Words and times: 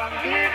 I'll 0.00 0.22
be 0.22 0.47